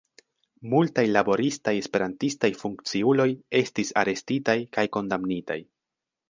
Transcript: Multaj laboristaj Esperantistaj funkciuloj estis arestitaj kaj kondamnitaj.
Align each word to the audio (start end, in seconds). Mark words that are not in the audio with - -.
Multaj 0.69 1.03
laboristaj 1.09 1.73
Esperantistaj 1.81 2.51
funkciuloj 2.61 3.29
estis 3.61 3.93
arestitaj 4.05 4.57
kaj 4.79 4.87
kondamnitaj. 4.99 5.61